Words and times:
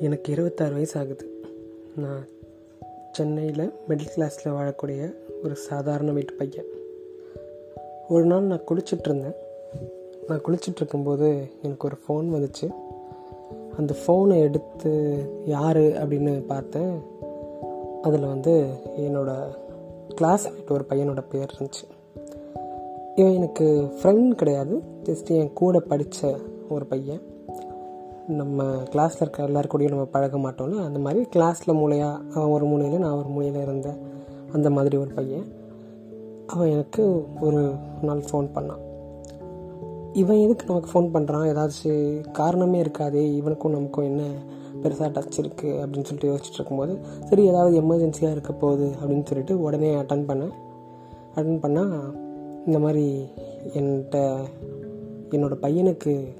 எனக்கு 0.00 0.32
இருபத்தாறு 0.32 0.72
வயசு 0.72 1.00
ஆகுது 1.00 1.42
நான் 1.96 2.28
சென்னையில் 3.12 3.72
மிடில் 3.88 4.08
கிளாஸில் 4.16 4.44
வாழக்கூடிய 4.44 5.14
ஒரு 5.44 5.56
சாதாரண 5.56 6.10
வீட்டு 6.10 6.34
பையன். 6.34 6.64
ஒரு 8.08 8.24
நாள் 8.24 8.42
நான் 8.42 8.64
குளிச்சிட்ருந்தேன் 8.68 9.34
நான் 10.26 10.42
குளிச்சிட்டுருக்கும்போது 10.42 11.50
எனக்கு 11.62 11.88
ஒரு 11.88 11.96
ஃபோன் 12.08 12.28
வந்துச்சு. 12.28 12.70
அந்த 13.76 13.94
ஃபோனை 14.06 14.40
எடுத்து 14.40 15.22
யார் 15.46 15.76
அப்படின்னு 15.76 16.46
பார்த்தேன். 16.46 17.02
அதில் 18.02 18.26
வந்து 18.26 18.66
என்னோடய 18.96 19.44
கிளாஸ்மேட் 20.20 20.70
ஒரு 20.70 20.84
பையனோட 20.88 21.24
பேர் 21.30 21.56
இருந்துச்சு. 21.58 21.88
இவன் 23.14 23.32
எனக்கு 23.32 23.92
ஃப்ரெண்ட் 24.02 24.28
கிடையாது. 24.28 24.82
ஜஸ்ட் 25.04 25.26
என் 25.26 25.52
கூட 25.52 25.80
படித்த 25.80 26.36
ஒரு 26.68 26.86
பையன். 26.86 27.20
நம்ம 28.30 28.64
கிளாஸில் 28.64 29.20
இருக்க 29.20 29.46
எல்லாரு 29.46 29.68
கூடயும் 29.74 29.88
நம்ம 29.88 30.04
பழக 30.04 30.38
மாட்டோம்ல 30.38 30.84
அந்த 30.84 30.98
மாதிரி 30.98 31.26
கிளாஸில் 31.36 31.78
மூலையாக 31.80 32.30
அவன் 32.34 32.50
ஒரு 32.50 32.64
மூலையில் 32.64 32.98
நான் 32.98 33.18
ஒரு 33.18 33.28
மூலையில் 33.28 33.62
இருந்தேன். 33.62 33.96
அந்த 34.52 34.70
மாதிரி 34.70 34.96
ஒரு 34.96 35.10
பையன். 35.14 35.44
அவன் 36.46 36.70
எனக்கு 36.70 37.26
ஒரு 37.40 37.72
நாள் 38.02 38.22
ஃபோன் 38.32 38.48
பண்ணான். 38.54 38.88
இவன் 40.12 40.36
எதுக்கு 40.36 40.66
நமக்கு 40.66 40.90
ஃபோன் 40.92 41.04
பண்ணுறான் 41.04 41.48
ஏதாச்சும் 41.50 42.30
காரணமே 42.30 42.82
இருக்காதே 42.82 43.34
இவனுக்கும் 43.36 43.72
நமக்கும் 43.72 44.04
என்ன 44.04 44.22
பெருசாக 44.82 45.12
டச் 45.12 45.40
இருக்குது 45.40 45.80
அப்படின்னு 45.80 46.04
சொல்லிட்டு 46.04 46.34
யோசிச்சுட்டு 46.34 46.52
இருக்கும்போது 46.52 46.98
சரி 47.24 47.44
ஏதாவது 47.44 47.80
எமர்ஜென்சியாக 47.80 48.30
இருக்க 48.30 48.52
போகுது 48.52 48.86
அப்படின்னு 48.86 49.26
சொல்லிட்டு 49.26 49.60
உடனே 49.60 49.94
அட்டன் 49.94 50.28
பண்ணேன். 50.30 50.52
அட்டன் 51.34 51.62
பண்ணால் 51.62 52.18
இந்த 52.66 52.78
மாதிரி 52.78 53.26
என்கிட்ட 53.74 54.36
என்னோடய 55.30 55.62
பையனுக்கு 55.62 56.34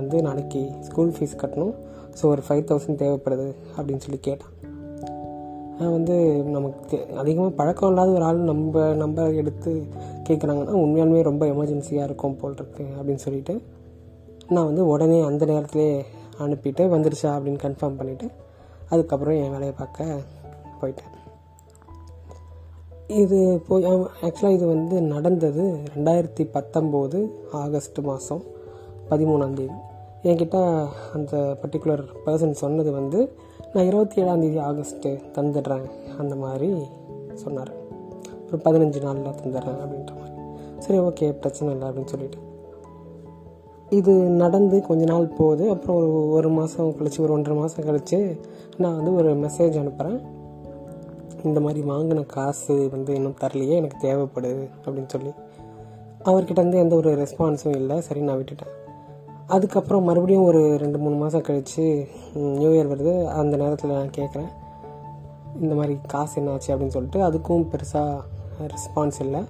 வந்து 0.00 0.16
நாளைக்கு 0.26 0.62
ஸ்கூல் 0.88 1.12
ஃபீஸ் 1.16 1.40
கட்டணும். 1.42 1.74
ஸோ 2.18 2.22
ஒரு 2.32 2.42
ஃபைவ் 2.46 2.64
தௌசண்ட் 2.70 3.00
தேவைப்படுது 3.02 3.48
அப்படின்னு 3.76 4.04
சொல்லி 4.06 4.20
கேட்டான். 4.28 4.54
நான் 5.78 5.94
வந்து 5.96 6.16
நமக்கு 6.54 6.96
அதிகமாக 7.20 7.52
பழக்கம் 7.60 7.90
இல்லாத 7.92 8.10
ஒரு 8.18 8.24
ஆள் 8.26 8.40
நம்ம 8.50 8.82
நம்ம 9.02 9.24
எடுத்து 9.40 9.70
கேட்குறாங்கன்னா 10.28 10.74
உண்மையாலுமே 10.82 11.22
ரொம்ப 11.30 11.46
எமர்ஜென்சியாக 11.52 12.08
இருக்கும் 12.08 12.36
போல் 12.40 12.58
இருக்கு 12.58 12.84
அப்படின்னு 12.98 13.24
சொல்லிட்டு 13.26 13.54
நான் 14.54 14.68
வந்து 14.70 14.84
உடனே 14.92 15.18
அந்த 15.30 15.42
நேரத்துலேயே 15.52 15.94
அனுப்பிட்டு 16.44 16.84
வந்துருச்சா 16.94 17.32
அப்படின்னு 17.36 17.64
கன்ஃபார்ம் 17.64 17.98
பண்ணிவிட்டு 18.00 18.28
அதுக்கப்புறம் 18.92 19.40
என் 19.42 19.54
வேலையை 19.56 19.74
பார்க்க 19.80 20.20
போயிட்டேன். 20.80 21.12
இது 23.22 23.38
போய் 23.68 23.86
ஆக்சுவலாக 24.26 24.56
இது 24.56 24.66
வந்து 24.74 24.96
நடந்தது 25.14 25.64
ரெண்டாயிரத்தி 25.94 26.44
பத்தொம்போது 26.56 27.18
ஆகஸ்ட் 27.62 28.00
மாதம் 28.08 28.42
பதிமூணாந்தேதி 29.12 29.80
என்கிட்ட 30.22 30.86
அந்த 31.14 31.56
பர்டிகுலர் 31.62 32.04
பர்சன் 32.26 32.50
சொன்னது 32.50 32.92
வந்து 32.92 33.36
நான் 33.72 33.84
இருபத்தி 33.84 34.22
ஏழாந்தேதி 34.22 34.60
ஆகஸ்ட்டு 34.60 35.20
தந்துடுறேன் 35.32 35.90
அந்த 36.18 36.34
மாதிரி 36.34 36.82
சொன்னார். 37.34 37.72
ஒரு 38.46 38.56
பதினஞ்சு 38.64 39.02
நாளில் 39.02 39.22
தந்துடுறேன் 39.22 39.76
அப்படின்ற 39.76 40.12
மாதிரி. 40.18 40.36
சரி 40.78 40.98
ஓகே 40.98 41.32
பிரச்சனை 41.32 41.72
இல்லை 41.72 41.88
அப்படின்னு 41.88 42.06
சொல்லிட்டு. 42.06 42.38
இது 43.90 44.12
நடந்து 44.12 44.82
கொஞ்ச 44.82 45.04
நாள் 45.04 45.26
போகுது. 45.26 45.70
அப்புறம் 45.70 45.96
ஒரு 45.96 46.28
ஒரு 46.28 46.48
மாதம் 46.48 46.96
கழித்து 46.96 47.22
ஒரு 47.22 47.32
ஒன்றரை 47.32 47.60
மாதம் 47.60 47.84
கழித்து 47.84 48.40
நான் 48.76 48.96
வந்து 48.96 49.14
ஒரு 49.14 49.36
மெசேஜ் 49.36 49.78
அனுப்புகிறேன் 49.78 50.20
இந்த 51.44 51.60
மாதிரி 51.60 51.88
வாங்கின 51.88 52.26
காசு 52.26 52.88
வந்து 52.90 53.14
இன்னும் 53.14 53.34
தரலையே 53.40 53.68
எனக்கு 53.68 54.08
தேவைப்படுது 54.08 54.68
அப்படின்னு 54.84 55.06
சொல்லி. 55.06 55.30
அவர்கிட்ட 56.24 56.54
வந்து 56.54 56.78
எந்த 56.78 56.96
ஒரு 56.96 57.10
ரெஸ்பான்ஸும் 57.10 57.76
இல்லை. 57.76 58.00
சரி 58.00 58.20
நான் 58.20 58.38
விட்டுட்டேன். 58.38 58.81
அதுக்கப்புறம் 59.54 60.06
மறுபடியும் 60.08 60.48
ஒரு 60.50 60.60
ரெண்டு 60.82 60.98
மூணு 61.02 61.16
மாதம் 61.22 61.46
கழித்து 61.46 61.84
நியூ 62.60 62.70
இயர் 62.74 62.90
வருது. 62.92 63.14
அந்த 63.40 63.54
நேரத்தில் 63.62 63.96
நான் 63.96 64.14
கேட்குறேன் 64.18 64.50
இந்த 65.62 65.74
மாதிரி 65.78 65.94
காசு 66.12 66.34
என்னாச்சு 66.40 66.70
அப்படின்னு 66.72 66.94
சொல்லிட்டு. 66.96 67.20
அதுக்கும் 67.28 67.64
பெருசாக 67.72 68.70
ரெஸ்பான்ஸ் 68.74 69.18
இல்லை. 69.24 69.42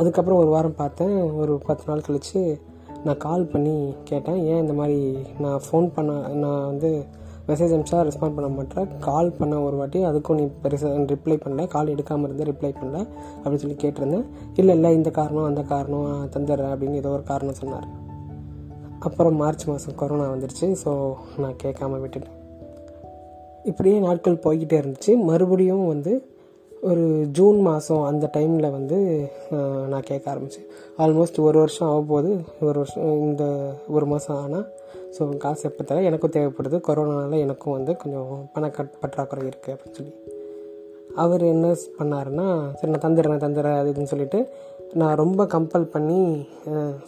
அதுக்கப்புறம் 0.00 0.40
ஒரு 0.42 0.50
வாரம் 0.54 0.78
பார்த்தேன். 0.80 1.16
ஒரு 1.42 1.52
பத்து 1.66 1.84
நாள் 1.88 2.06
கழித்து 2.06 2.40
நான் 3.04 3.22
கால் 3.26 3.50
பண்ணி 3.52 3.76
கேட்டேன். 4.10 4.40
ஏன் 4.52 4.62
இந்த 4.64 4.74
மாதிரி 4.80 4.98
நான் 5.44 5.60
ஃபோன் 5.66 5.86
பண்ண 5.96 6.12
நான் 6.44 6.66
வந்து 6.70 6.90
மெசேஜ் 7.48 7.72
அனுப்பிச்சா 7.74 7.98
ரெஸ்பாண்ட் 8.08 8.36
பண்ண 8.38 8.48
மாட்டேன். 8.56 8.88
கால் 9.08 9.34
பண்ண 9.38 9.54
ஒரு 9.68 9.76
வாட்டி 9.80 10.00
அதுக்கும் 10.10 10.38
நீ 10.40 10.44
பெருசாக 10.62 11.02
ரிப்ளை 11.12 11.36
பண்ணல. 11.44 11.66
கால் 11.74 11.92
எடுக்காமல் 11.94 12.28
இருந்து 12.28 12.48
ரிப்ளை 12.52 12.70
பண்ணல 12.78 13.00
அப்படின்னு 13.42 13.62
சொல்லி 13.64 13.76
கேட்டிருந்தேன். 13.84 14.26
இல்லை 14.60 14.74
இல்லை 14.78 14.92
இந்த 15.00 15.12
காரணம் 15.20 15.50
அந்த 15.50 15.64
காரணம் 15.74 16.30
தந்துடுறேன் 16.36 16.72
அப்படின்னு 16.74 17.02
ஏதோ 17.02 17.12
ஒரு 17.18 17.26
காரணம் 17.32 17.60
சொன்னார். 17.62 17.88
அப்புறம் 19.08 19.38
மார்ச் 19.42 19.64
மாதம் 19.70 19.98
கொரோனா 20.00 20.26
வந்துடுச்சு 20.34 20.66
ஸோ 20.82 20.90
நான் 21.42 21.60
கேட்காம 21.62 21.98
விட்டுட்டேன். 22.02 22.36
இப்படியே 23.70 23.98
நாட்கள் 24.06 24.42
போய்கிட்டே 24.44 24.76
இருந்துச்சு. 24.80 25.12
மறுபடியும் 25.30 25.84
வந்து 25.92 26.12
ஒரு 26.90 27.04
ஜூன் 27.36 27.58
மாதம் 27.66 28.02
அந்த 28.08 28.24
டைமில் 28.36 28.74
வந்து 28.76 28.96
நான் 29.92 30.08
கேட்க 30.08 30.24
ஆரம்பித்தேன் 30.32 30.66
ஆல்மோஸ்ட் 31.04 31.38
ஒரு 31.46 31.56
வருஷம் 31.62 31.88
ஆக 31.90 32.00
போது 32.12 32.30
ஒரு 32.66 32.76
வருஷம் 32.80 33.06
இந்த 33.26 33.44
ஒரு 33.96 34.06
மாதம் 34.12 34.40
ஆனால் 34.44 34.66
ஸோ 35.16 35.22
காசு 35.44 35.62
எப்போ 35.68 35.82
தர? 35.88 36.02
எனக்கும் 36.08 36.34
தேவைப்படுது. 36.36 36.78
கொரோனாவில் 36.88 37.44
எனக்கும் 37.44 37.76
வந்து 37.78 37.92
கொஞ்சம் 38.02 38.30
பண 38.54 38.70
கட் 38.76 38.98
பற்றாக்குறை 39.02 39.44
இருக்குது 39.50 39.74
அப்படின்னு 39.74 39.98
சொல்லி. 39.98 40.14
அவர் 41.22 41.42
என்ன 41.52 41.66
பண்ணாருன்னா 41.98 42.46
சரி 42.78 42.92
நான் 42.92 43.04
தந்துடுறேன் 43.06 43.44
தந்துடுறேன் 43.44 43.78
அது 43.80 43.90
இதுன்னு 43.92 44.12
சொல்லிட்டு 44.12 44.40
நான் 45.00 45.20
ரொம்ப 45.22 45.42
கம்பல் 45.54 45.92
பண்ணி 45.94 46.20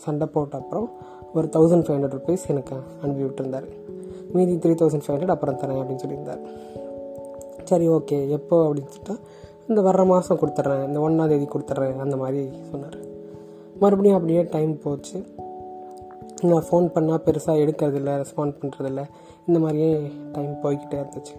சண்டை 0.04 0.26
போட்ட 0.34 0.60
அப்புறம் 0.62 0.88
ஒரு 1.34 1.46
தௌசண்ட் 1.52 1.84
ஃபைவ் 1.84 1.96
ஹண்ட்ரட் 1.96 2.16
ருபீஸ் 2.16 2.46
எனக்கு 2.48 2.76
அனுப்பி 3.02 3.22
விட்டுருந்தார். 3.22 3.66
மீதி 4.32 4.54
த்ரீ 4.54 4.74
தௌசண்ட் 4.80 5.04
ஃபைவ் 5.06 5.16
ஹண்ட்ரட் 5.16 5.34
அப்புறம் 5.34 5.56
தரேன் 5.56 5.80
அப்படின்னு 5.80 6.02
சொல்லியிருந்தார். 6.04 6.42
சரி 7.64 7.88
ஓகே 7.88 8.28
எப்போ 8.28 8.68
அப்படின்னு 8.68 8.92
சொல்லிட்டா 8.94 9.16
இந்த 9.68 9.80
வர்ற 9.80 10.06
மாதம் 10.06 10.38
கொடுத்துட்றேன் 10.38 10.86
இந்த 10.86 11.00
ஒன்றாந்தேதி 11.00 11.46
கொடுத்துட்றேன் 11.54 11.98
அந்த 11.98 12.16
மாதிரி 12.16 12.50
சொன்னார். 12.70 12.98
மறுபடியும் 13.80 14.16
அப்படியே 14.16 14.42
டைம் 14.42 14.78
போச்சு. 14.78 15.24
நான் 16.42 16.64
ஃபோன் 16.70 16.86
பண்ணால் 16.94 17.24
பெருசாக 17.26 17.62
எடுக்கிறதில்ல 17.64 18.24
ரெஸ்பாண்ட் 18.24 18.54
பண்ணுறதில்ல 18.60 19.04
இந்த 19.46 19.58
மாதிரியே 19.58 20.10
டைம் 20.32 20.54
போய்கிட்டே 20.62 20.98
இருந்துச்சு. 21.02 21.34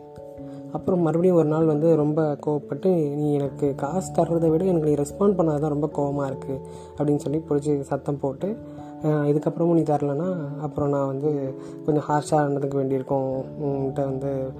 அப்புறம் 0.71 0.99
மறுபடியும் 0.99 1.37
ஒரு 1.37 1.47
நாள் 1.47 1.65
வந்து 1.65 1.95
ரொம்ப 1.95 2.37
கோவப்பட்டு 2.45 3.15
நீ 3.15 3.33
எனக்கு 3.33 3.75
காசு 3.75 4.13
தர்றதை 4.13 4.49
விட 4.49 4.65
எனக்கு 4.65 4.89
நீ 4.89 4.93
ரெஸ்பாண்ட் 4.93 5.37
பண்ணாதான் 5.37 5.73
ரொம்ப 5.75 5.89
கோவமாக 5.97 6.29
இருக்குது 6.31 6.61
அப்படின்னு 6.97 7.15
சொல்லி 7.15 7.41
பிடிச்சி 7.49 7.81
சத்தம் 7.81 8.19
போட்டு 8.19 8.57
இதுக்கப்புறமும் 9.03 9.74
நீ 9.74 9.81
தரலன்னா 9.81 10.59
அப்புறம் 10.62 10.90
நான் 10.90 11.08
வந்து 11.08 11.53
கொஞ்சம் 11.85 12.03
ஹார்ஷாக 12.08 12.50
இருந்ததுக்கு 12.50 12.78
வேண்டியிருக்கோம். 12.81 13.44
உங்கள்கிட்ட 13.62 14.03
வந்து 14.06 14.52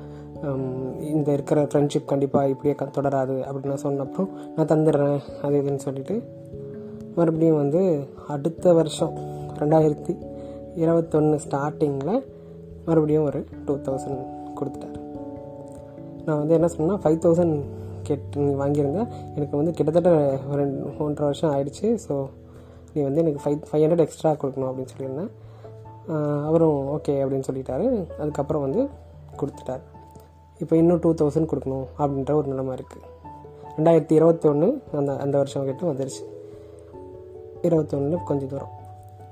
இந்த 1.00 1.32
இருக்கிற 1.32 1.64
ஃப்ரெண்ட்ஷிப் 1.64 2.06
கண்டிப்பாக 2.06 2.48
இப்படியே 2.48 2.76
க 2.76 2.86
தொடராது 2.86 3.36
அப்படின்னு 3.48 3.66
நான் 3.66 3.84
சொன்னப்புறம் 3.84 4.30
நான் 4.56 4.66
தந்துடுறேன் 4.66 5.20
அது 5.42 5.62
இதுன்னு 5.62 5.76
சொல்லிட்டு 5.76 6.24
மறுபடியும் 7.16 7.56
வந்து 7.56 8.08
அடுத்த 8.28 8.74
வருஷம் 8.74 9.14
ரெண்டாயிரத்தி 9.60 10.18
இருபத்தொன்று 10.76 11.40
ஸ்டார்டிங்கில் 11.50 12.24
மறுபடியும் 12.86 13.24
ஒரு 13.24 13.46
டூ 13.66 13.74
தௌசண்ட் 13.74 14.26
கொடுத்துட்டார். 14.60 14.96
நான் 16.26 16.38
வந்து 16.38 16.54
என்ன 16.54 16.68
சொன்னால் 16.68 17.00
ஃபைவ் 17.04 17.20
தௌசண்ட் 17.20 17.62
கேட்டு 18.04 18.40
நீ 18.40 18.52
எனக்கு 19.36 19.58
வந்து 19.58 19.72
கிட்டத்தட்ட 19.72 20.38
ஒரு 20.52 20.84
ஒன்றரை 21.00 21.30
வருஷம் 21.30 21.54
ஆயிடுச்சு 21.54 21.98
ஸோ 22.10 22.28
நீ 22.94 23.02
வந்து 23.08 23.22
எனக்கு 23.24 23.42
ஃபைவ் 23.44 23.60
ஃபைவ் 23.70 23.84
ஹண்ட்ரட் 23.84 24.04
எக்ஸ்ட்ரா 24.06 24.32
கொடுக்கணும் 24.42 24.70
அப்படின்னு 24.70 24.94
சொல்லியிருந்தேன். 24.94 25.32
அவரும் 26.48 26.80
ஓகே 26.96 27.14
அப்படின்னு 27.24 27.48
சொல்லிட்டாரு. 27.50 27.86
அதுக்கப்புறம் 28.22 28.66
வந்து 28.66 28.82
கொடுத்துட்டார். 29.40 29.84
இப்போ 30.64 30.74
இன்னும் 30.82 31.02
டூ 31.04 31.10
தௌசண்ட் 31.22 31.50
கொடுக்கணும் 31.52 31.88
அப்படின்ற 32.00 32.34
ஒரு 32.40 32.48
நிலைமை 32.52 32.74
இருக்குது 32.78 33.06
ரெண்டாயிரத்தி 33.78 34.14
இருபத்தொன்று 34.20 34.68
அந்த 35.00 35.12
அந்த 35.24 35.36
வருஷம் 35.42 35.68
கிட்ட 35.70 35.84
வந்துருச்சு. 35.90 36.24
இருபத்தொன்று 37.68 38.18
கொஞ்சம் 38.30 38.52
தூரம். 38.54 38.74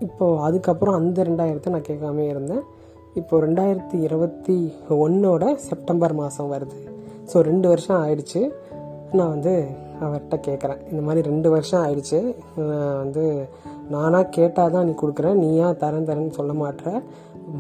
இப்போது 0.06 0.42
அதுக்கப்புறம் 0.48 0.98
அந்த 1.00 1.24
ரெண்டாயிரத்தை 1.30 1.70
நான் 1.76 1.88
கேட்காம 1.90 2.26
இருந்தேன். 2.34 2.64
இப்போது 3.20 3.44
ரெண்டாயிரத்தி 3.46 3.98
இருபத்தி 4.08 4.56
ஒன்றோட 5.06 5.44
செப்டம்பர் 5.70 6.16
மாதம் 6.22 6.52
வருது. 6.54 6.80
ஸோ 7.32 7.40
ரெண்டு 7.50 7.68
வருஷம் 7.72 8.00
ஆயிடுச்சு. 8.04 8.42
நான் 9.18 9.34
வந்து 9.36 9.54
அவர்கிட்ட 10.04 10.36
கேட்குறேன் 10.48 10.82
இந்த 10.92 11.02
மாதிரி 11.08 11.22
ரெண்டு 11.30 11.48
வருஷம் 11.54 11.84
ஆயிடுச்சு. 11.86 12.20
நான் 12.70 13.00
வந்து 13.04 13.24
நானாக 13.94 14.32
கேட்டால் 14.38 14.74
தான் 14.76 14.86
நீ 14.88 14.94
கொடுக்குற 15.02 15.32
நீயா 15.44 15.68
தரேன் 15.84 16.08
தரேன்னு 16.10 16.38
சொல்ல 16.40 16.54
மாட்டேற. 16.62 16.92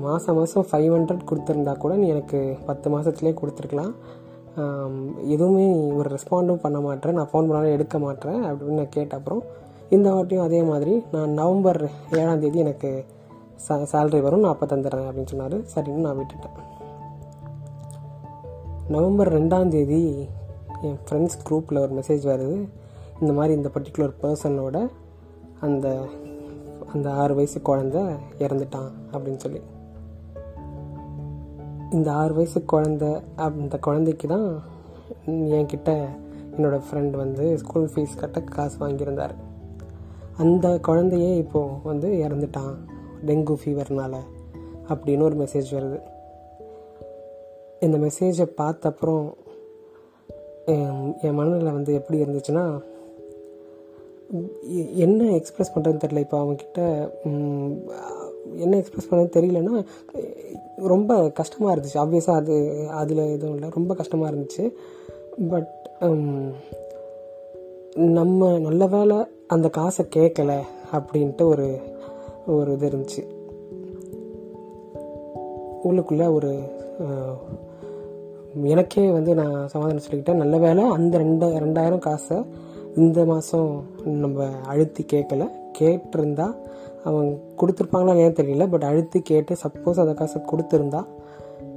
மாதம் 0.03 0.37
மாதம் 0.39 0.67
ஃபைவ் 0.69 0.91
ஹண்ட்ரட் 0.95 1.27
கொடுத்துருந்தா 1.29 1.73
கூட 1.83 1.95
நீ 2.01 2.07
எனக்கு 2.13 2.39
பத்து 2.69 2.87
மாதத்துலேயே 2.95 3.33
கொடுத்துருக்கலாம். 3.41 3.93
எதுவுமே 5.33 5.63
நீ 5.73 5.81
ஒரு 5.99 6.09
ரெஸ்பாண்டும் 6.15 6.61
பண்ண 6.65 6.79
மாட்டேன் 6.85 7.17
நான் 7.19 7.29
ஃபோன் 7.31 7.47
பண்ணாலும் 7.47 7.75
எடுக்க 7.77 7.97
மாட்டேன் 8.05 8.39
அப்படின்னு 8.49 8.79
நான் 8.81 8.95
கேட்ட 8.97 9.17
அப்புறம் 9.19 9.43
இந்த 9.95 10.07
வாட்டியும் 10.13 10.45
அதே 10.45 10.61
மாதிரி 10.69 10.93
நான் 11.15 11.35
நவம்பர் 11.39 11.81
ஏழாம் 12.19 12.41
தேதி 12.43 12.63
எனக்கு 12.65 12.91
ச 13.65 13.75
சேல்ரி 13.91 14.19
வரும் 14.25 14.43
நான் 14.43 14.53
அப்போ 14.53 14.65
தந்துடுறேன் 14.71 15.09
அப்படின்னு 15.09 15.31
சொன்னார். 15.33 15.57
சரின்னு 15.73 16.05
நான் 16.07 16.17
விட்டுட்டேன். 16.19 16.57
நவம்பர் 18.95 19.31
ரெண்டாம் 19.38 19.73
தேதி 19.75 20.01
என் 20.85 20.99
ஃப்ரெண்ட்ஸ் 21.05 21.39
குரூப்பில் 21.47 21.83
ஒரு 21.83 21.93
மெசேஜ் 21.99 22.23
வருது. 22.31 22.57
இந்த 23.21 23.33
மாதிரி 23.33 23.53
இந்த 23.53 23.69
பர்டிகுலர் 23.75 24.19
பர்சனோட 24.21 24.77
அந்த 25.61 25.87
அந்த 26.93 27.07
ஆறு 27.21 27.33
வயசு 27.35 27.59
குழந்த 27.59 27.97
இறந்துட்டான் 28.39 28.91
அப்படின்னு 29.13 29.37
சொல்லி. 29.37 29.61
இந்த 31.91 32.09
ஆறு 32.21 32.33
வயசு 32.33 32.59
குழந்த 32.71 33.05
அந்த 33.35 33.75
குழந்தைக்கு 33.77 34.27
தான் 34.27 34.47
என்கிட்ட 35.27 35.89
என்னோடய 36.55 36.81
ஃப்ரெண்ட் 36.88 37.15
வந்து 37.21 37.45
ஸ்கூல் 37.57 37.89
ஃபீஸ் 37.93 38.19
கட்ட 38.19 38.41
காசு 38.41 38.77
வாங்கியிருந்தார். 38.83 39.35
அந்த 40.38 40.67
குழந்தையே 40.79 41.31
இப்போது 41.38 41.79
வந்து 41.83 42.09
இறந்துட்டான் 42.27 42.73
டெங்கு 43.25 43.55
ஃபீவர்னால் 43.61 44.19
அப்படின்னு 44.89 45.25
ஒரு 45.27 45.35
மெசேஜ் 45.35 45.69
வருது. 45.77 45.99
இந்த 47.79 47.97
மெசேஜை 47.97 48.47
பார்த்த 48.59 48.89
அப்புறம் 48.89 49.25
என் 50.65 51.33
மனநிலை 51.33 51.71
வந்து 51.71 51.94
எப்படி 51.94 52.21
இருந்துச்சுன்னா 52.21 52.81
என்ன 54.95 55.23
எக்ஸ்ப்ரெஸ் 55.23 55.73
பண்ணுறதுன்னு 55.75 56.03
தெரில 56.06 56.19
இப்போ 56.19 56.38
அவங்கக்கிட்ட 56.44 57.09
என்ன 58.56 58.77
எக்ஸ்ப்ரெஸ் 58.77 59.09
பண்ணுறது 59.09 59.35
தெரியலன்னா 59.38 59.85
ரொம்ப 60.77 61.29
கஷ்டமாக 61.29 61.75
இருந்துச்சு. 61.75 61.97
ஆப்வியஸாக 61.97 62.39
அது 62.41 62.56
அதில் 62.89 63.31
எதுவும் 63.35 63.53
இல்லை. 63.53 63.69
ரொம்ப 63.73 63.95
கஷ்டமாக 63.95 64.35
இருந்துச்சு. 64.35 64.63
பட் 65.50 65.73
நம்ம 67.94 68.59
நல்ல 68.59 68.88
வேலை 68.88 69.17
அந்த 69.47 69.69
காசை 69.69 70.06
கேட்கல 70.15 70.62
அப்படின்ட்டு 70.91 71.44
ஒரு 71.44 71.67
ஒரு 72.47 72.71
இது 72.71 72.89
இருந்துச்சு. 72.89 73.21
உள்ளுக்குள்ளே 75.83 76.33
ஒரு 76.33 76.51
எனக்கே 78.63 79.11
வந்து 79.11 79.35
நான் 79.35 79.67
சமாதானம் 79.67 80.03
சொல்லிக்கிட்டேன். 80.09 80.41
நல்ல 80.43 80.57
வேலை 80.57 80.83
அந்த 80.83 81.17
ரெண்டு 81.17 81.45
ரெண்டாயிரம் 81.45 81.99
காசை 81.99 82.45
இந்த 82.95 83.25
மாதம் 83.25 83.83
நம்ம 84.03 84.47
அழுத்தி 84.65 85.05
கேட்கல. 85.13 85.49
கேட்டிருந்தா 85.79 86.55
அவங்க 87.03 87.37
கொடுத்துருப்பாங்களா 87.57 88.15
ஏன் 88.15 88.33
தெரியல. 88.33 88.69
பட் 88.69 88.83
அழுத்தி 88.83 89.21
கேட்டு 89.21 89.55
சப்போஸ் 89.55 89.99
அந்த 89.99 90.13
காசை 90.13 90.41
கொடுத்துருந்தா 90.51 91.05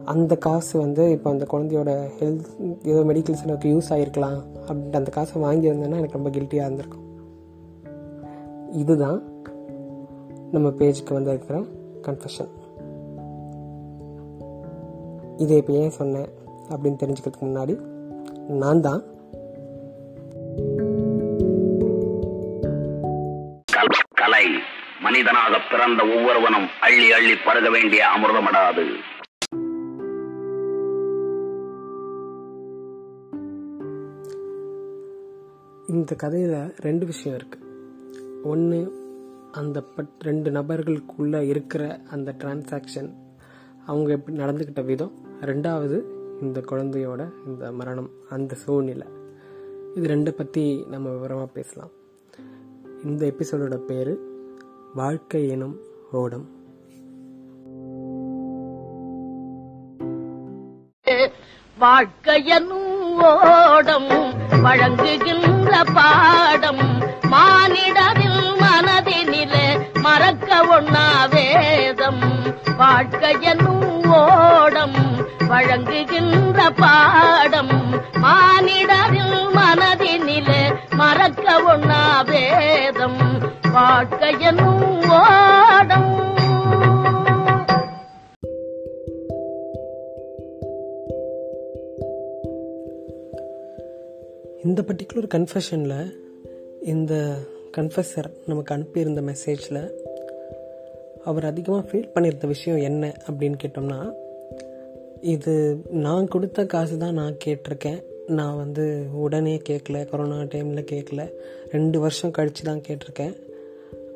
அந்த 0.05 0.37
காசு 0.37 0.79
வந்து 0.79 1.11
இப்போ 1.11 1.31
அந்த 1.31 1.47
குழந்தையோட 1.53 2.09
ஹெல்த் 2.19 2.47
ஏதோ 2.83 3.01
மெடிக்கல் 3.01 3.41
செலவுக்கு 3.41 3.73
யூஸ் 3.73 3.91
ஆகிருக்கலாம் 3.91 4.39
அப்படின்ட்டு 4.69 5.01
அந்த 5.01 5.11
காசை 5.11 5.43
வாங்கியிருந்தேன்னா 5.43 5.99
எனக்கு 6.01 6.19
ரொம்ப 6.23 6.31
கில்ட்டியாக 6.31 6.69
இருந்திருக்கும். 6.69 7.07
இதுதான் 8.73 9.23
நம்ம 10.51 10.69
பேஜுக்கு 10.69 11.13
வந்திருக்கிற 11.13 11.65
கன்ஃபெஷன் 12.03 12.53
இதை 15.37 15.57
இப்போ 15.57 15.73
ஏன் 15.73 15.91
சொன்னேன்? 15.91 16.29
அப்படின்னு 16.71 17.01
தெரிஞ்சுக்கிறதுக்கு 17.03 17.47
முன்னாடி 17.49 17.75
நான் 18.63 18.81
தான் 18.81 19.03
கலை 24.15 24.47
மனிதனாக 25.01 25.59
பிறந்த 25.71 26.03
ஒவ்வொருவனும் 26.17 26.67
அள்ளி 26.81 27.13
அள்ளி 27.13 27.35
பருக 27.45 27.71
வேண்டிய 27.71 28.03
அமிர்தமடாது. 28.15 28.85
இந்த 35.89 36.15
கதையில் 36.15 36.75
ரெண்டு 36.77 37.07
விஷயம் 37.07 37.39
இருக்குது 37.39 37.67
ஒன்று 38.45 38.81
அந்த 39.53 39.81
பட் 39.97 40.15
ரெண்டு 40.19 40.51
நபர்களுக்குள்ளே 40.51 41.41
இருக்கிற 41.49 42.01
அந்த 42.11 42.35
டிரான்சாக்ஷன் 42.39 43.11
அவங்க 43.87 44.11
எப்படி 44.13 44.37
நடந்துக்கிட்ட 44.37 44.85
விதம். 44.85 45.15
ரெண்டாவது 45.41 45.99
இந்த 46.43 46.61
குழந்தையோட 46.71 47.23
இந்த 47.47 47.73
மரணம் 47.73 48.11
அந்த 48.31 48.55
சூழ்நிலை. 48.55 49.07
இது 49.95 50.09
ரெண்டை 50.15 50.31
பற்றி 50.31 50.87
நம்ம 50.91 51.09
விவரமாக 51.11 51.47
பேசலாம். 51.47 51.91
இந்த 53.05 53.23
எபிசோடோட 53.27 53.77
பேர் 53.77 54.13
வாழ்க்கை 54.95 55.49
எனும் 55.49 55.77
ஓடம். 56.13 56.47
வாழ்க்கையனும் 61.79 62.87
ஓடம் 63.21 64.09
வழங்குகின்ற 64.63 65.73
பாடம் 65.95 66.83
மானிடரில் 67.33 68.43
மனதினிலே 68.63 69.67
மறக்க 70.01 70.67
ஒண்ணா 70.77 71.27
வேதம். 71.27 72.25
வாழ்க்கையனும் 72.79 74.11
ஓடம் 74.11 75.08
வழங்குகின்ற 75.59 76.59
பாடம் 76.73 77.73
மானிடரில் 78.23 79.39
மனதினிலே 79.57 80.61
மறக்க 80.97 81.47
ஒண்ணா 81.65 82.03
வேதம் 82.23 83.19
வாழ்க்கையனும் 83.73 84.85
ஓடம் 85.17 86.13
இந்த 94.65 94.83
பர்டிகுலர் 94.83 95.29
கன்ஃபெஷனில் 95.35 95.99
இந்த 96.87 97.13
கன்ஃபெஸர் 97.77 98.31
நமக்கு 98.47 98.75
அனுப்பியிருந்த 98.75 99.23
மெசேஜில் 99.23 99.83
அவர் 101.25 101.45
அதிகமாக 101.45 101.85
ஃபீல் 101.89 102.11
பண்ணியிருந்த 102.15 102.47
விஷயம் 102.47 102.83
என்ன 102.83 103.13
அப்படின்னு 103.29 103.61
கேட்டோம்னா 103.65 104.01
இது 105.23 105.83
நான் 105.91 106.29
கொடுத்த 106.29 106.67
காசு 106.67 106.99
தான் 106.99 107.15
நான் 107.15 107.37
கேட்டிருக்கேன். 107.45 108.03
நான் 108.27 108.57
வந்து 108.57 109.07
உடனே 109.13 109.61
கேட்கல 109.69 110.09
கொரோனா 110.09 110.37
டைமில் 110.37 110.91
கேட்கல. 110.91 111.31
ரெண்டு 111.71 112.01
வருஷம் 112.01 112.31
கழித்து 112.31 112.63
தான் 112.63 112.83
கேட்டிருக்கேன். 112.89 113.37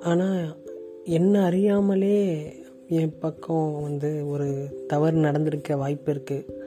ஆனால் 0.00 0.56
என்ன 1.04 1.44
அறியாமலே 1.44 2.42
என் 2.88 3.18
பக்கம் 3.18 3.82
வந்து 3.82 4.28
ஒரு 4.28 4.68
தவறு 4.86 5.16
நடந்திருக்க 5.16 5.76
வாய்ப்பு 5.76 6.12
இருக்குது 6.12 6.60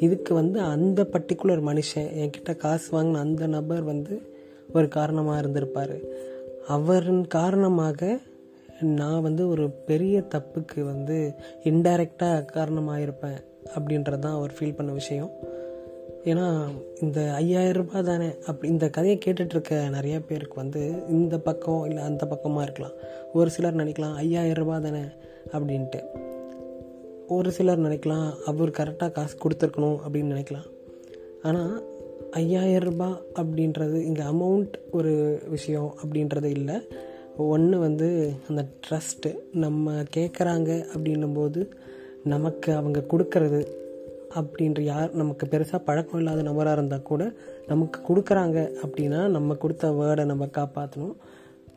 இதுக்கு 0.00 0.34
வந்து 0.34 0.60
அந்த 0.60 1.02
பர்டிகுலர் 1.02 1.62
மனுஷன் 1.68 2.10
என்கிட்ட 2.22 2.56
காசு 2.56 3.02
வாங்கின 3.02 3.12
அந்த 3.12 3.46
நபர் 3.46 3.82
வந்து 3.82 4.22
ஒரு 4.72 4.88
காரணமாக 4.88 5.38
இருந்திருப்பார். 5.38 5.96
அவரின் 6.68 7.26
காரணமாக 7.26 8.18
நான் 8.80 9.22
வந்து 9.22 9.48
ஒரு 9.48 9.70
பெரிய 9.70 10.24
தப்புக்கு 10.34 10.80
வந்து 10.80 11.34
இன்டைரக்டாக 11.64 12.44
காரணமாக 12.44 13.00
இருப்பேன் 13.00 13.40
அப்படின்றது 13.76 14.18
தான் 14.18 14.34
அவர் 14.34 14.54
ஃபீல் 14.58 14.76
பண்ண 14.76 14.92
விஷயம். 14.92 15.30
ஏன்னா 16.24 16.46
இந்த 17.00 17.32
ஐயாயிரம் 17.32 17.86
ரூபாய் 17.86 18.02
தானே 18.02 18.28
அப்படி 18.46 18.72
இந்த 18.72 18.88
கதையை 18.88 19.18
கேட்டுட்ருக்க 19.24 19.88
நிறைய 19.88 20.20
பேருக்கு 20.20 20.54
வந்து 20.54 20.82
இந்த 21.08 21.38
பக்கம் 21.38 21.84
இல்லை 21.84 22.02
அந்த 22.02 22.26
பக்கமாக 22.26 22.62
இருக்கலாம். 22.62 22.92
ஒரு 23.32 23.50
சிலர் 23.50 23.76
நினைக்கலாம் 23.76 24.14
ஐயாயிரம் 24.14 24.64
ரூபாய் 24.64 24.82
தானே 24.82 25.02
அப்படின்ட்டு. 25.52 26.00
ஒரு 27.28 27.50
சிலர் 27.52 27.80
நினைக்கலாம் 27.80 28.28
அவர் 28.44 28.70
கரெக்டாக 28.70 29.10
காசு 29.10 29.36
கொடுத்துருக்கணும் 29.38 29.98
அப்படின்னு 30.06 30.32
நினைக்கலாம். 30.34 30.68
ஆனால் 31.42 31.82
ஐயாயிரம் 32.30 32.90
ரூபாய் 32.90 33.22
அப்படின்றது 33.34 33.94
இங்கே 33.94 34.22
அமௌண்ட் 34.22 34.74
ஒரு 34.90 35.42
விஷயம் 35.48 35.94
அப்படின்றது 36.04 36.44
இல்லை. 36.44 36.88
ஒன்று 37.36 37.78
வந்து 37.78 38.32
அந்த 38.48 38.64
ட்ரஸ்ட்டு 38.86 39.30
நம்ம 39.52 39.92
கேட்குறாங்க 40.16 40.86
அப்படின்னும்போது 40.96 41.70
நமக்கு 42.32 42.70
அவங்க 42.80 43.00
கொடுக்கறது 43.12 43.60
அப்படின்ற 44.38 44.80
யார் 44.92 45.10
நமக்கு 45.20 45.44
பெருசாக 45.52 45.80
பழக்கம் 45.88 46.20
இல்லாத 46.20 46.44
நபராக 46.48 46.76
இருந்தால் 46.76 47.08
கூட 47.10 47.22
நமக்கு 47.72 47.98
கொடுக்குறாங்க 48.08 48.58
அப்படின்னா 48.84 49.20
நம்ம 49.36 49.54
கொடுத்த 49.64 49.90
வேர்டை 49.98 50.24
நம்ம 50.32 50.48
காப்பாற்றணும் 50.58 51.14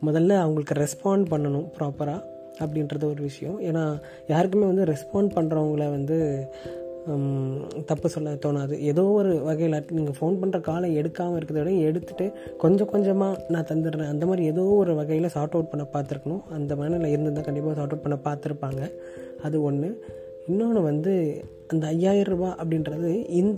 முதல்ல 0.06 0.32
அவங்களுக்கு 0.44 0.74
ரெஸ்பாண்ட் 0.84 1.24
பண்ணணும் 1.32 1.68
ப்ராப்பராக 1.76 2.26
அப்படின்றது 2.62 3.04
ஒரு 3.12 3.22
விஷயம். 3.28 3.56
ஏன்னா 3.68 3.82
யாருக்குமே 4.32 4.66
வந்து 4.70 4.84
ரெஸ்பாண்ட் 4.92 5.34
பண்ணுறவங்கள 5.36 5.86
வந்து 5.96 6.18
தப்பு 7.90 8.08
சொல்ல 8.14 8.32
தோணாது. 8.44 8.74
ஏதோ 8.90 9.02
ஒரு 9.18 9.30
வகையில் 9.48 9.76
நீங்கள் 9.96 10.16
ஃபோன் 10.16 10.38
பண்ணுற 10.40 10.58
காலை 10.68 10.88
எடுக்காமல் 11.00 11.36
இருக்கிறத 11.38 11.62
விட 11.62 11.72
எடுத்துகிட்டு 11.90 12.26
கொஞ்சம் 12.62 12.90
கொஞ்சமாக 12.92 13.44
நான் 13.54 13.68
தந்துடுறேன். 13.70 14.10
அந்த 14.14 14.26
மாதிரி 14.30 14.44
ஏதோ 14.52 14.64
ஒரு 14.82 14.94
வகையில் 15.00 15.34
சார்ட் 15.36 15.56
அவுட் 15.56 15.70
பண்ண 15.72 15.84
பார்த்துருக்கணும். 15.94 16.42
அந்த 16.56 16.74
மனநிலை 16.80 17.10
இருந்திருந்தால் 17.14 17.48
கண்டிப்பாக 17.48 17.76
சார்ட் 17.78 17.94
அவுட் 17.94 18.06
பண்ண 18.06 18.18
பார்த்துருப்பாங்க. 18.28 18.82
அது 19.46 19.56
ஒன்று 19.70 19.90
இன்னொன்று 20.48 20.80
வந்து 20.82 21.14
அந்த 21.72 21.84
ஐயாயிரம் 21.86 22.34
ரூபா 22.34 22.50
அப்படின்றது 22.62 23.10
இந் 23.38 23.52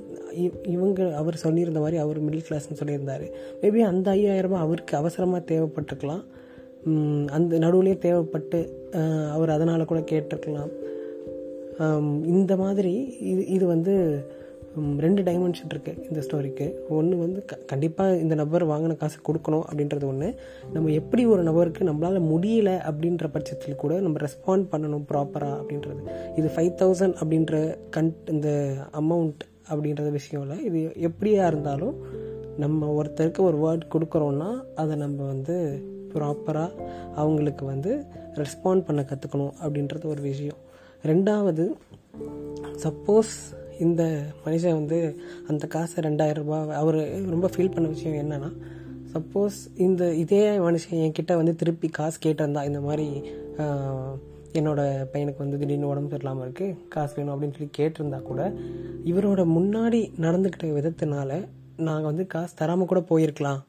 இவங்க 0.74 1.00
அவர் 1.16 1.36
சொல்லியிருந்த 1.44 1.80
மாதிரி 1.84 1.96
அவர் 2.04 2.18
மிடில் 2.26 2.46
கிளாஸ்னு 2.48 2.78
சொல்லியிருந்தார். 2.80 3.24
மேபி 3.62 3.80
அந்த 3.92 4.08
ஐயாயிரம் 4.10 4.50
ரூபாய் 4.50 4.64
அவருக்கு 4.66 4.94
அவசரமாக 4.96 5.42
தேவைப்பட்டிருக்கலாம். 5.50 6.24
அந்த 7.36 7.52
நடுவுலேயே 7.58 7.96
தேவைப்பட்டு 8.06 8.60
அவர் 9.32 9.54
அதனால் 9.56 9.90
கூட 9.90 10.00
கேட்டிருக்கலாம். 10.12 10.72
இந்த 12.34 12.52
மாதிரி 12.56 12.94
இது 13.32 13.42
இது 13.46 13.64
வந்து 13.66 13.94
ரெண்டு 14.76 15.22
டைமென்ஷன் 15.22 15.70
இருக்குது 15.74 16.02
இந்த 16.08 16.20
ஸ்டோரிக்கு 16.26 16.74
ஒன்று 16.88 17.18
வந்து 17.18 17.44
க 17.44 17.58
கண்டிப்பாக 17.66 18.16
இந்த 18.16 18.34
நபர் 18.34 18.64
வாங்கின 18.68 18.96
காசு 18.96 19.18
கொடுக்கணும் 19.28 19.64
அப்படின்றது 19.68 20.04
ஒன்று 20.04 20.34
நம்ம 20.72 20.90
எப்படி 20.90 21.26
ஒரு 21.26 21.42
நபருக்கு 21.42 21.84
நம்மளால் 21.84 22.28
முடியல 22.32 22.70
அப்படின்ற 22.90 23.26
பட்சத்தில் 23.30 23.76
கூட 23.76 24.00
நம்ம 24.00 24.18
ரெஸ்பாண்ட் 24.18 24.66
பண்ணணும் 24.72 25.04
ப்ராப்பராக 25.12 25.58
அப்படின்றது. 25.60 26.00
இது 26.36 26.50
ஃபைவ் 26.56 26.72
தௌசண்ட் 26.82 27.16
அப்படின்ற 27.20 27.76
கன் 27.96 28.12
இந்த 28.26 28.74
அமௌண்ட் 28.92 29.42
அப்படின்றது 29.70 30.10
விஷயம் 30.10 30.50
இல்லை. 30.50 30.64
இது 30.64 31.10
எப்படியா 31.10 31.46
இருந்தாலும் 31.46 31.96
நம்ம 32.56 33.02
ஒருத்தருக்கு 33.02 33.38
ஒரு 33.38 33.56
வேர்ட் 33.56 33.90
கொடுக்குறோன்னா 33.94 34.62
அதை 34.74 34.96
நம்ம 34.96 35.24
வந்து 35.24 35.84
ப்ராப்பராக 36.14 36.70
அவங்களுக்கு 37.14 37.64
வந்து 37.64 38.06
ரெஸ்பாண்ட் 38.34 38.84
பண்ண 38.84 39.02
கற்றுக்கணும் 39.02 39.54
அப்படின்றது 39.62 40.04
ஒரு 40.04 40.20
விஷயம். 40.20 40.56
ரெண்டாவது 41.04 41.70
சப்போஸ் 42.84 43.34
இந்த 43.80 44.22
மனுஷன் 44.46 44.72
வந்து 44.72 45.20
அந்த 45.48 45.66
காசை 45.66 46.04
ரெண்டாயிரம் 46.04 46.34
ரூபாய் 46.34 46.76
அவர் 46.76 47.00
ரொம்ப 47.30 47.48
ஃபீல் 47.56 47.72
பண்ண 47.72 47.88
விஷயம் 47.88 48.30
என்னன்னா 48.30 48.52
சப்போஸ் 49.14 49.58
இந்த 49.76 50.14
இதே 50.14 50.58
மனுஷன் 50.58 50.92
என்கிட்ட 50.92 51.34
வந்து 51.34 51.54
திருப்பி 51.54 51.88
காசு 51.88 52.18
கேட்டிருந்தா 52.26 52.64
இந்த 52.64 52.80
மாதிரி 52.80 53.20
என்னோடய 53.58 54.18
என்னோட 54.52 55.06
பையனுக்கு 55.12 55.38
வந்து 55.38 55.58
திடீர்னு 55.58 55.88
உடம்பு 55.88 56.16
சரியில்லாமல் 56.16 56.48
இருக்குது 56.48 56.76
காசு 56.88 57.14
வேணும் 57.16 57.34
அப்படின்னு 57.34 57.54
சொல்லி 57.54 57.70
கேட்டிருந்தா 57.78 58.22
கூட 58.22 58.52
இவரோட 59.04 59.44
முன்னாடி 59.58 60.00
நடந்துக்கிட்ட 60.20 60.64
விதத்தினால 60.64 61.46
நாங்கள் 61.76 62.04
வந்து 62.04 62.26
காசு 62.26 62.54
தராமல் 62.54 62.86
கூட 62.86 63.00
போயிருக்கலாம் 63.00 63.60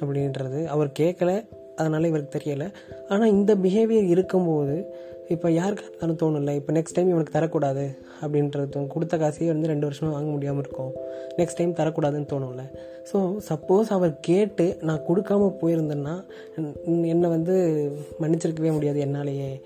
அப்படின்றது 0.00 0.64
அவர் 0.64 0.92
கேட்கல 0.98 1.46
அதனால 1.76 2.06
இவருக்கு 2.06 2.38
தெரியலை. 2.38 2.72
ஆனால் 3.08 3.30
இந்த 3.30 3.54
பிஹேவியர் 3.54 4.08
இருக்கும்போது 4.08 4.94
இப்போ 5.28 5.50
யாருக்கு 5.50 5.84
இருந்தாலும் 5.88 6.18
தோணும்ல? 6.22 6.54
இப்போ 6.54 6.72
நெக்ஸ்ட் 6.72 6.94
டைம் 6.94 7.08
இவனுக்கு 7.08 7.36
தரக்கூடாது 7.38 7.84
அப்படின்றது 8.22 8.86
கொடுத்த 8.86 9.16
காசையே 9.16 9.46
வந்து 9.46 9.66
ரெண்டு 9.66 9.88
வருஷமா 9.88 10.10
வாங்க 10.10 10.30
முடியாமல் 10.30 10.62
இருக்கும். 10.62 10.92
நெக்ஸ்ட் 11.36 11.56
டைம் 11.56 11.72
தரக்கூடாதுன்னு 11.72 12.30
தோணும்ல. 12.32 12.64
ஸோ 13.12 13.38
சப்போஸ் 13.48 13.88
அவர் 13.88 14.20
கேட்டு 14.20 14.78
நான் 14.80 15.06
கொடுக்காம 15.08 15.50
போயிருந்தேன்னா 15.62 16.24
என்னை 16.84 17.28
வந்து 17.28 17.56
மன்னிச்சிருக்கவே 18.20 18.72
முடியாது 18.72 19.00
என்னாலேயே 19.00 19.62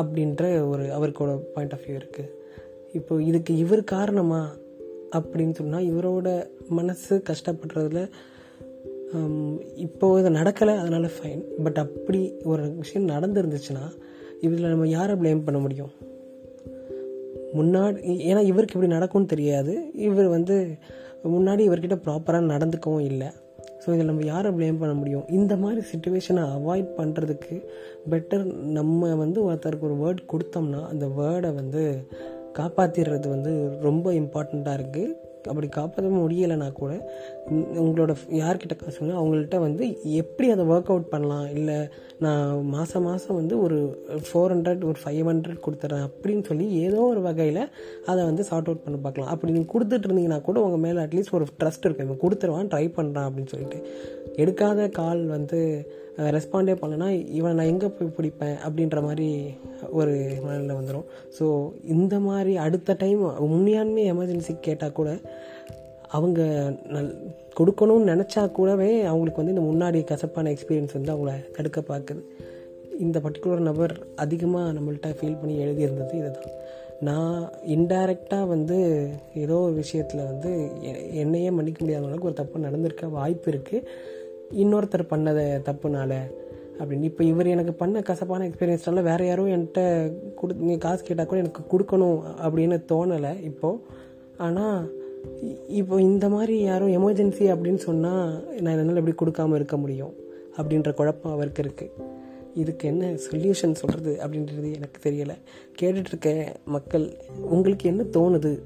அப்படின்ற 0.00 0.68
ஒரு 0.68 0.84
அவருக்கோட 0.98 1.40
பாயிண்ட் 1.54 1.72
ஆஃப் 1.72 1.84
வியூ 1.86 1.98
இருக்குது 2.02 2.30
இப்போ 2.92 3.22
இதுக்கு 3.22 3.56
இவர் 3.56 3.84
காரணமா 3.84 4.48
அப்படின்னு 5.16 5.54
சொன்னால் 5.54 5.88
இவரோட 5.92 6.46
மனசு 6.68 7.22
கஷ்டப்படுறதுல 7.30 8.08
இப்போது 9.14 9.74
இப்போ 9.76 10.20
இது 10.20 10.30
நடக்கலை 10.30 10.76
அதனால் 10.76 11.08
ஃபைன் 11.16 11.42
பட் 11.64 11.78
அப்படி 11.78 12.34
ஒரு 12.44 12.74
விஷயம் 12.74 13.08
நடந்துருந்துச்சுன்னா 13.08 13.92
இதில் 14.42 14.70
நம்ம 14.70 14.88
யாரை 14.88 15.14
ப்ளேம் 15.14 15.44
பண்ண 15.44 15.58
முடியும்? 15.60 15.92
முன்னாடி 17.58 17.98
ஏன்னா 18.30 18.42
இவருக்கு 18.42 18.74
இப்படி 18.74 18.90
நடக்கும்னு 18.92 19.26
தெரியாது. 19.26 19.72
இவர் 20.06 20.28
வந்து 20.28 20.54
முன்னாடி 21.24 21.62
இவர்கிட்ட 21.68 21.96
ப்ராப்பராக 22.06 22.50
நடந்துக்கவும் 22.52 23.06
இல்லை. 23.10 23.28
ஸோ 23.82 23.86
இதில் 23.94 24.04
நம்ம 24.04 24.24
யாரை 24.24 24.50
ப்ளேம் 24.52 24.78
பண்ண 24.78 24.94
முடியும்? 24.94 25.28
இந்த 25.28 25.56
மாதிரி 25.56 25.80
சுச்சுவேஷனை 25.92 26.42
அவாய்ட் 26.56 26.90
பண்ணுறதுக்கு 26.96 27.54
பெட்டர் 28.10 28.44
நம்ம 28.78 29.14
வந்து 29.14 29.38
ஒருத்தருக்கு 29.50 29.88
ஒரு 29.90 29.98
வேர்ட் 30.02 30.22
கொடுத்தோம்னா 30.32 30.82
அந்த 30.86 31.06
வேர்டை 31.18 31.54
வந்து 31.54 31.82
காப்பாற்றிடுறது 32.58 33.28
வந்து 33.28 33.52
ரொம்ப 33.80 34.12
இம்பார்ட்டண்ட்டாக 34.12 34.78
இருக்குது 34.78 35.16
அப்படி 35.50 35.68
காப்பாற்ற 35.76 36.10
முடியலைன்னா 36.16 36.68
கூட 36.80 36.92
உங்களோட 37.84 38.12
யார்கிட்ட 38.40 38.74
காசுங்க 38.82 39.12
அவங்கள்ட்ட 39.20 39.58
வந்து 39.66 39.84
எப்படி 40.20 40.48
அதை 40.54 40.64
ஒர்க் 40.72 40.90
அவுட் 40.92 41.12
பண்ணலாம்? 41.14 41.46
இல்லை 41.56 41.76
நான் 42.24 42.50
மாதம் 42.74 43.06
மாதம் 43.08 43.38
வந்து 43.40 43.54
ஒரு 43.64 43.78
ஃபோர் 44.26 44.52
ஹண்ட்ரட் 44.54 44.84
ஒரு 44.90 44.98
ஃபைவ் 45.04 45.22
ஹண்ட்ரட் 45.30 45.62
கொடுத்துட்றேன் 45.66 46.04
அப்படின்னு 46.08 46.44
சொல்லி 46.50 46.66
ஏதோ 46.86 47.00
ஒரு 47.12 47.22
வகையில் 47.28 47.62
அதை 48.10 48.20
வந்து 48.30 48.44
சார்ட் 48.50 48.70
அவுட் 48.70 48.84
பண்ண 48.84 48.98
பார்க்கலாம். 49.06 49.32
அப்படி 49.34 49.56
நீங்கள் 49.56 49.72
கொடுத்துட்டு 49.74 50.08
இருந்தீங்கன்னா 50.08 50.40
கூட 50.48 50.60
உங்கள் 50.66 50.84
மேலே 50.86 51.00
அட்லீஸ்ட் 51.06 51.36
ஒரு 51.38 51.48
ட்ரஸ்ட் 51.62 51.86
இருக்கும். 51.86 52.08
இவன் 52.08 52.22
கொடுத்துருவான் 52.24 52.70
ட்ரை 52.74 52.86
பண்ணுறான் 53.00 53.28
அப்படின்னு 53.28 53.52
சொல்லிட்டு. 53.54 53.80
எடுக்காத 54.42 54.88
கால் 55.00 55.24
வந்து 55.36 55.60
ரெஸ்பாண்டே 56.18 56.74
பண்ணலனா 56.74 57.30
இவன் 57.30 57.54
நான் 57.54 57.66
எங்கே 57.66 57.86
போய் 57.88 58.12
பிடிப்பேன் 58.16 58.56
அப்படின்ற 58.68 59.02
மாதிரி 59.02 59.54
ஒரு 59.90 60.34
மனநிலை 60.42 60.76
வந்துடும் 60.76 61.04
ஸோ 61.38 61.70
இந்த 61.84 62.18
மாதிரி 62.18 62.56
அடுத்த 62.56 62.94
டைம் 62.98 63.22
உண்மையாலுமே 63.22 64.12
எமர்ஜென்சி 64.12 64.60
கேட்டால் 64.60 64.92
கூட 64.92 65.18
அவங்க 66.08 66.40
நல் 66.88 67.34
கொடுக்கணும்னு 67.60 68.10
நினச்சா 68.12 68.50
கூடவே 68.50 69.02
அவங்களுக்கு 69.02 69.44
வந்து 69.44 69.60
இந்த 69.60 69.84
முன்னாடி 69.84 70.04
கசப்பான 70.04 70.50
எக்ஸ்பீரியன்ஸ் 70.50 70.92
வந்து 70.92 71.14
அவங்கள 71.14 71.50
தடுக்க 71.52 71.80
பார்க்குது. 71.80 72.22
இந்த 73.00 73.20
பர்டிகுலர் 73.20 73.58
நபர் 73.58 74.06
அதிகமாக 74.16 74.80
நம்மள்கிட்ட 74.80 75.14
ஃபீல் 75.20 75.40
பண்ணி 75.40 75.58
எழுதியிருந்தது 75.58 76.14
இதுதான். 76.14 76.50
நான் 77.00 77.50
இன்டைரக்டாக 77.66 78.46
வந்து 78.46 79.08
ஏதோ 79.34 79.54
ஒரு 79.54 79.72
விஷயத்தில் 79.72 80.24
வந்து 80.24 80.70
எ- 80.82 81.14
என்னையே 81.14 81.50
மன்னிக்க 81.50 81.78
முடியாத 81.80 82.04
அளவுக்கு 82.04 82.26
ஒரு 82.26 82.34
தப்பு 82.34 82.58
நடந்திருக்க 82.58 83.08
வாய்ப்பு 83.08 83.52
இருக்குது 83.52 83.86
இன்னொருத்தர் 84.56 85.10
பண்ணத 85.10 85.40
தப்புனால 85.64 86.12
அப்படின்னு. 86.78 87.02
இப்போ 87.02 87.24
இவர் 87.24 87.46
எனக்கு 87.46 87.72
பண்ண 87.72 88.00
கசப்பான 88.00 88.48
எக்ஸ்பீரியன்ஸ்னால 88.48 89.02
வேறு 89.02 89.26
யாரும் 89.26 89.48
என்கிட்ட 89.48 90.12
கொடு 90.34 90.54
நீங்கள் 90.54 90.78
காசு 90.78 91.02
கேட்டால் 91.02 91.26
கூட 91.26 91.40
எனக்கு 91.40 91.78
கொடுக்கணும் 91.78 92.22
அப்படின்னு 92.42 92.82
தோணலை 92.88 93.42
இப்போது 93.42 93.78
ஆனால் 94.36 95.00
இப்போ 95.68 96.00
இந்த 96.00 96.28
மாதிரி 96.28 96.62
யாரும் 96.62 96.88
எமர்ஜென்சி 96.88 97.54
அப்படின்னு 97.54 97.76
சொன்னால் 97.76 98.44
நான் 98.60 98.78
என்னால் 98.78 99.02
எப்படி 99.04 99.30
கொடுக்காம 99.30 99.54
இருக்க 99.54 99.76
முடியும் 99.76 100.14
அப்படின்ற 100.56 100.94
குழப்பம் 100.94 101.32
அவருக்கு 101.32 101.62
இருக்குது 101.62 102.10
இதுக்கு 102.54 102.88
என்ன 102.88 103.06
சொல்யூஷன் 103.06 103.72
சொல்கிறது 103.72 104.18
அப்படின்றது 104.26 104.74
எனக்கு 104.74 105.10
தெரியலை. 105.10 105.36
கேட்டுட்ருக்க 105.82 106.46
மக்கள் 106.64 107.16
உங்களுக்கு 107.50 107.88
என்ன 107.88 108.02
தோணுது 108.02 108.62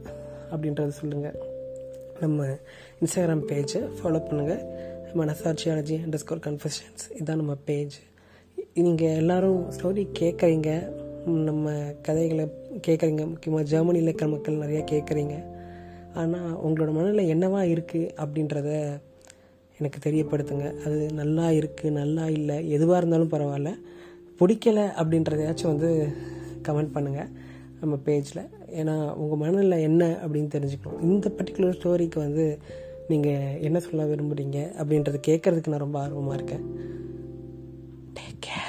அப்படின்றத 0.50 0.88
சொல்லுங்கள் 0.88 1.38
நம்ம 2.20 2.44
இன்ஸ்டாகிராம் 3.00 3.46
பேஜை 3.46 3.88
ஃபாலோ 3.98 4.22
பண்ணுங்கள் 4.22 4.64
மனசாட்சியாலஜி 5.20 5.96
அண்டர் 6.04 6.22
ஸ்கோர் 6.22 6.44
கன்ஃபெஷன்ஸ் 6.46 7.04
இதுதான் 7.14 7.40
நம்ம 7.42 7.54
பேஜ் 7.64 7.96
நீங்கள் 8.86 9.18
எல்லாரும் 9.22 9.60
ஸ்டோரி 9.70 10.02
கேட்குறீங்க 10.18 10.70
நம்ம 11.48 11.72
கதைகளை 12.02 12.44
கேட்குறீங்க 12.86 13.22
முக்கியமாக 13.26 13.68
ஜெர்மனியில் 13.72 14.08
இருக்கிற 14.08 14.30
மக்கள் 14.30 14.62
நிறையா 14.64 14.82
கேட்குறீங்க 14.92 15.36
ஆனால் 16.14 16.52
உங்களோட 16.66 16.90
மனநிலை 16.92 17.24
என்னவா 17.34 17.62
இருக்குது 17.74 18.10
அப்படின்றத 18.22 18.70
எனக்கு 19.78 19.98
தெரியப்படுத்துங்க. 20.04 20.66
அது 20.84 20.98
நல்லா 21.12 21.46
இருக்குது 21.48 21.90
நல்லா 21.90 22.26
இல்லை 22.28 22.56
எதுவாக 22.70 23.00
இருந்தாலும் 23.00 23.32
பரவாயில்ல. 23.32 23.72
பிடிக்கல 24.38 24.78
அப்படின்றதையாச்சும் 25.00 25.72
வந்து 25.72 25.90
கமெண்ட் 26.68 26.94
பண்ணுங்கள் 26.94 27.30
நம்ம 27.80 27.94
பேஜில் 28.04 28.42
ஏன்னா 28.80 28.94
உங்கள் 29.14 29.40
மனநிலை 29.42 29.78
என்ன 29.82 30.04
அப்படின்னு 30.24 30.50
தெரிஞ்சுக்கணும். 30.56 31.02
இந்த 31.02 31.32
பர்டிகுலர் 31.38 31.76
ஸ்டோரிக்கு 31.78 32.18
வந்து 32.18 32.46
நீங்கள் 33.08 33.58
என்ன 33.60 33.78
சொல்ல 33.80 34.04
விரும்புகிறீங்க 34.04 34.58
அப்படின்றத 34.82 35.18
கேட்குறதுக்கு 35.26 35.72
நான் 35.72 35.84
ரொம்ப 35.86 35.98
ஆர்வமாக 36.00 36.34
இருக்கேன். 36.34 36.64
Take 38.16 38.40
care 38.46 38.65